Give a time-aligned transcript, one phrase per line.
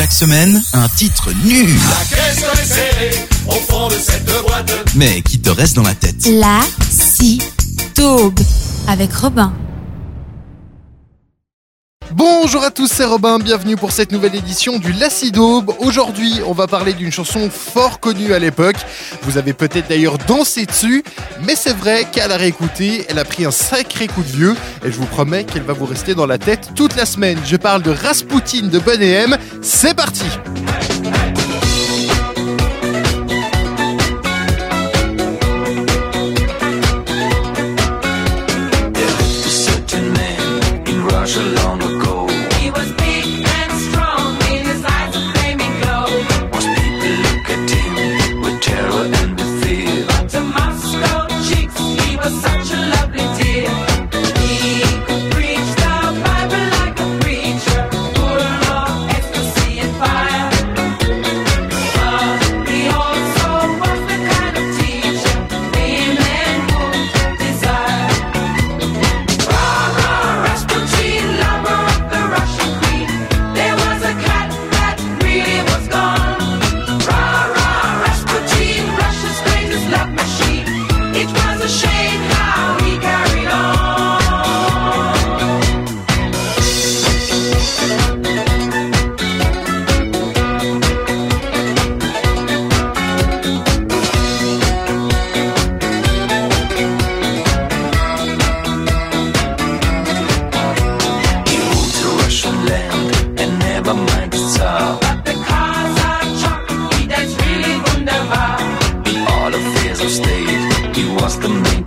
[0.00, 1.68] Chaque semaine, un titre nul.
[3.46, 4.72] au fond de cette boîte.
[4.94, 6.26] Mais qui te reste dans la tête?
[6.26, 7.42] La si
[7.92, 8.40] taube
[8.88, 9.52] avec Robin.
[12.12, 15.72] Bonjour à tous, c'est Robin, bienvenue pour cette nouvelle édition du Lacidaube.
[15.78, 18.76] Aujourd'hui, on va parler d'une chanson fort connue à l'époque.
[19.22, 21.04] Vous avez peut-être d'ailleurs dansé dessus,
[21.44, 24.90] mais c'est vrai qu'à la réécouter, elle a pris un sacré coup de vieux et
[24.90, 27.38] je vous promets qu'elle va vous rester dans la tête toute la semaine.
[27.44, 29.36] Je parle de Rasputin de Bonnet M.
[29.62, 30.26] C'est parti!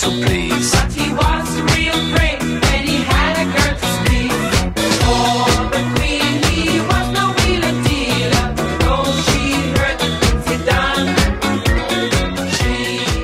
[0.03, 0.71] To please.
[0.71, 4.31] But he was real great when he had a girl to speak.
[5.01, 8.47] For the queen, he was no wheeler dealer.
[8.83, 9.41] Though she
[9.77, 11.05] heard the things he done,
[12.57, 12.73] she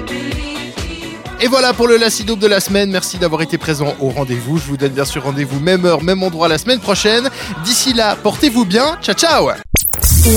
[0.08, 1.44] believed he was.
[1.44, 2.90] Et voilà pour le Lacidaube de la semaine.
[2.92, 4.58] Merci d'avoir été présent au rendez-vous.
[4.58, 7.30] Je vous donne bien sûr rendez-vous même heure, même endroit la semaine prochaine.
[7.66, 8.98] D'ici là, portez-vous bien.
[9.02, 9.50] Ciao, ciao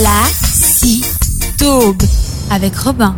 [0.02, 1.04] La si
[1.58, 2.02] taube
[2.50, 3.14] avec Robin.